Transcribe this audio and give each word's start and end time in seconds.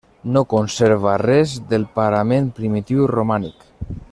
No 0.35 0.41
conserva 0.53 1.13
res 1.23 1.53
del 1.73 1.85
parament 1.99 2.51
primitiu 2.61 3.07
romànic. 3.13 3.71